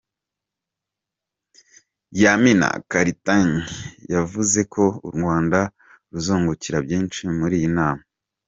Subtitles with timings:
[2.21, 3.61] Yamina Karitanyi,
[4.13, 5.59] yavuze ko u Rwanda
[6.11, 8.03] ruzungukira byinshi muri iyi nama.